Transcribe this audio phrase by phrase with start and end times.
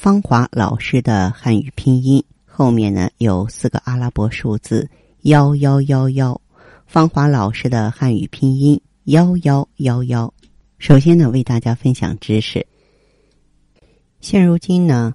[0.00, 4.88] 芳华老师的汉语拼音后面呢有四个阿拉伯数字
[5.22, 6.40] 幺幺幺幺。
[6.86, 10.32] 芳华老师的汉语拼音幺幺幺幺。
[10.78, 12.64] 首先呢，为大家分享知识。
[14.20, 15.12] 现如今呢，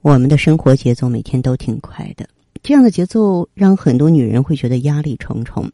[0.00, 2.26] 我们的生活节奏每天都挺快的，
[2.62, 5.70] 这样的节奏让很多女人会觉得压力重重，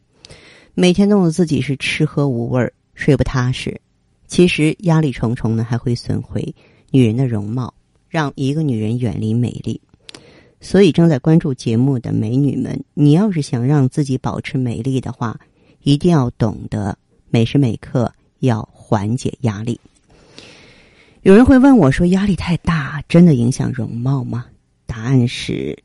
[0.73, 3.79] 每天弄得自己是吃喝无味儿、睡不踏实。
[4.27, 6.53] 其实压力重重呢，还会损毁
[6.89, 7.73] 女人的容貌，
[8.11, 9.81] 让一个女人远离美丽。
[10.59, 15.39] 所以，正在关注节目的美女们，你要是想让自己保持美丽的话，
[15.81, 16.95] 一定要懂得
[17.29, 19.79] 每时每刻要缓解压力。
[21.23, 24.45] 有人会问我说：“压力太大，真的影响容貌吗？”
[24.85, 25.75] 答案是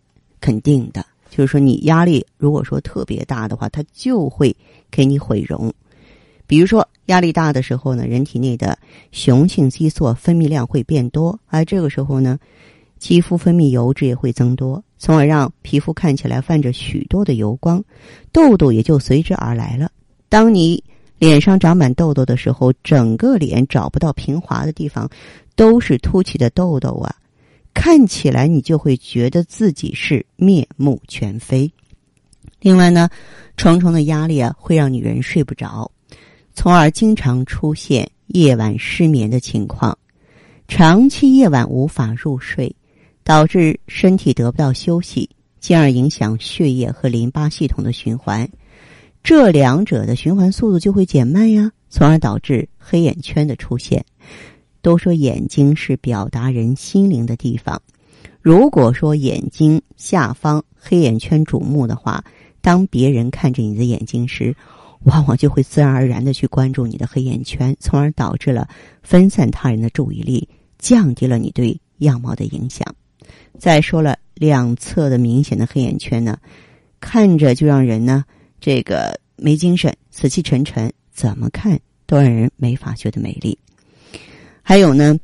[0.41, 4.55] 肯定的，就是说你压力如果说特别大的话，它就会
[4.91, 5.73] 给你毁容。
[6.47, 8.79] 比如说压力大的时候呢，人体内的
[9.11, 12.39] 雄性激素分泌量会变多，而这个时候呢，
[12.99, 17.83] 肌肤分泌油脂也会增多，从而让皮肤看起来泛着许多的油光，
[18.33, 19.91] 痘痘也就随之而来了。
[20.29, 20.83] 当你
[21.19, 25.09] 脸上长满痘痘的时候，整个脸找不到平滑的地方，
[25.55, 27.15] 都是凸起的痘痘啊！
[27.73, 31.71] 看起来你就会觉得自己是面目全非。
[32.61, 33.09] 另外呢，
[33.57, 35.91] 重重的压力啊，会让女人睡不着，
[36.57, 39.97] 从而经常出现夜晚失眠的情况。
[40.67, 42.75] 长期夜晚无法入睡，
[43.23, 45.29] 导致身体得不到休息，
[45.61, 48.49] 进而影响血液和淋巴系统的循环。
[49.23, 54.03] 这两者的循环速度就会减慢呀，从而导致黑眼圈的出现。
[54.81, 57.81] 都说眼睛是表达人心灵的地方，
[58.41, 62.25] 如果说眼睛下方黑眼圈瞩目的话，
[62.63, 64.57] 当别人看着你的眼睛时，
[65.05, 68.69] 往往就会自然而然的去关注你的黑眼圈，从而导致了
[69.03, 70.49] 分散他人的注意力，
[70.79, 72.87] 降低了你对样貌的影响。
[73.59, 76.39] 再说了，两侧的明显的黑眼圈呢，
[77.01, 78.25] 看着就让人呢。
[78.59, 83.57] 这个没精神，死气沉沉，怎么看都让人没法觉得美丽。
[84.63, 85.17] 还有呢，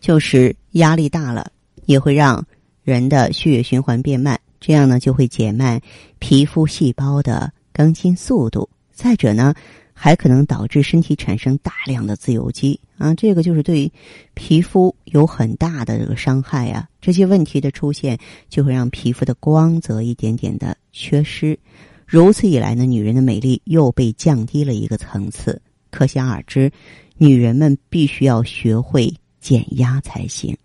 [0.00, 1.50] 就是压力大了，
[1.84, 2.42] 也会让
[2.82, 5.80] 人的血液循环变慢，这样呢就会减慢
[6.20, 8.66] 皮肤细胞的更新速度。
[8.92, 9.54] 再者呢，
[9.92, 13.92] 还可能导致身体产生大量的自由基啊，这个就是对
[14.34, 16.88] 皮肤有很大的这个伤害啊。
[17.00, 21.58] 这些问题的出现，就会让皮肤的光泽一点点的缺失。
[22.06, 25.60] 如此一来呢，女人的美丽又被降低了一个层次。
[25.90, 26.70] 可想而知，
[27.16, 30.56] 女人们必须要学会减压才行。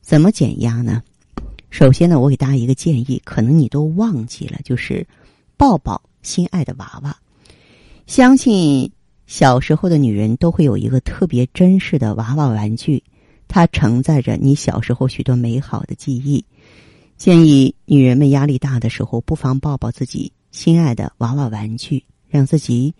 [0.00, 1.02] 怎么减压呢？
[1.70, 5.06] 首先呢，我给大家一个建议，可能你都忘记了，就是
[5.56, 7.16] 抱抱心爱的娃娃。
[8.08, 8.90] 相信
[9.26, 13.04] 小时候的女人都会有一个特别珍视的娃娃玩具，
[13.48, 16.42] 它承载着你小时候许多美好的记忆。
[17.18, 20.32] 建议女人们压力大的时候，不妨抱抱自己。
[20.50, 22.94] 心爱的娃娃玩具，让自己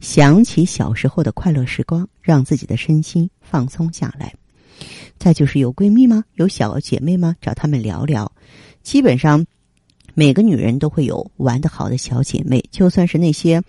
[0.00, 4.34] 想起小时候的快乐时光，让自己的身心放松下来。
[5.18, 6.24] 再就是有闺蜜吗？
[6.34, 7.36] 有小姐妹吗？
[7.40, 8.30] 找她们聊聊。
[8.82, 9.46] 基本上
[10.14, 13.62] 每个女人都会有玩得好的小姐妹，就算是那些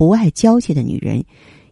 [0.00, 1.22] 不爱交际的女人，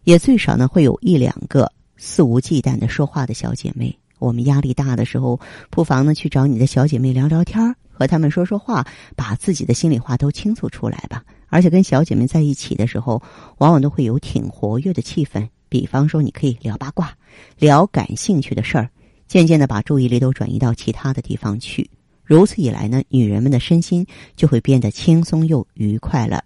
[0.03, 1.67] 也最少呢会有一两个
[1.97, 3.97] 肆无忌惮的说话的小姐妹。
[4.19, 5.39] 我们压力大的时候，
[5.71, 7.75] 不妨呢去找你的小姐妹聊聊天。
[7.89, 8.85] 和她们说说话，
[9.15, 11.23] 把自己的心里话都倾诉出来吧。
[11.47, 13.19] 而且跟小姐妹在一起的时候，
[13.57, 15.49] 往往都会有挺活跃的气氛。
[15.67, 17.11] 比方说，你可以聊八卦，
[17.57, 18.87] 聊感兴趣的事儿，
[19.27, 21.89] 渐渐的把注意力都转移到其他的地方去。
[22.23, 24.05] 如此一来呢，女人们的身心
[24.35, 26.43] 就会变得轻松又愉快了。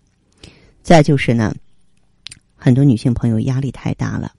[0.82, 1.56] 再就是呢，
[2.64, 4.32] 很多女性朋友压力太大了，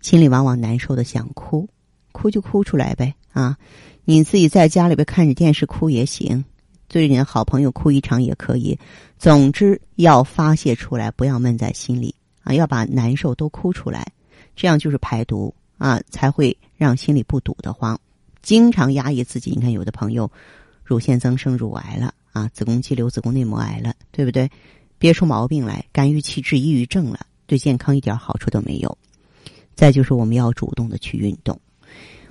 [0.00, 1.68] 心里往往难受的想哭，
[2.12, 3.58] 哭就哭出来呗啊。
[4.04, 6.44] 你自己在家里边看着电视哭也行，
[6.86, 8.78] 对着你的好朋友哭一场也可以。
[9.18, 12.14] 总之要发泄出来，不要闷在心里
[12.44, 12.54] 啊！
[12.54, 14.06] 要把难受都哭出来，
[14.54, 17.98] 这样就是排毒啊，才会让心里不堵得慌。
[18.42, 20.30] 经常压抑自己，你看有的朋友
[20.84, 24.48] 乳腺增生、乳癌了啊，子宫肌瘤、子宫内膜癌了，对不对？
[25.04, 28.96] 憋出毛病来，肝郁气滞、抑郁症了，对健康一点好处都没有。
[29.74, 31.60] 再就是我们要主动的去运动。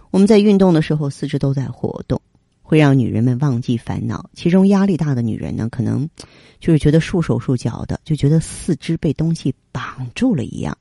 [0.10, 2.20] 我们在运动的时候，四肢都在活动，
[2.64, 4.28] 会让女人们忘记烦恼。
[4.34, 6.10] 其中压力大的女人呢，可能
[6.60, 10.76] 就是觉得束手束脚的，就觉得四肢被东西绑住了一样。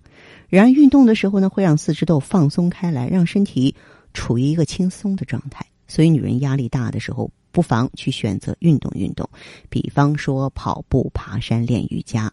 [0.49, 3.75] 然而运动的时候呢，会让四肢都放松开来，让身体
[4.15, 5.67] 处于一个轻松的状态。
[5.93, 9.29] 所以，女人压力大的时候，不妨去选择运动运动，
[9.69, 12.33] 比方说跑步、爬山、练瑜伽。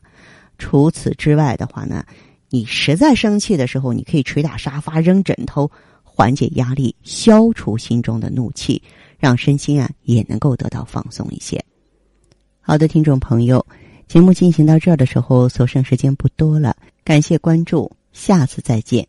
[0.57, 2.05] 除此之外的话呢，
[2.49, 5.69] 你实在生气的时候，你可以捶打沙发、扔枕头，
[6.05, 8.81] 缓解压力，消除心中的怒气，
[9.17, 11.61] 让身心啊也能够得到放松一些。
[12.61, 13.65] 好的，听众朋友，
[14.07, 16.73] 节目进行到这儿的时候，所剩时间不多了，
[17.03, 19.05] 感谢关注，下次再见。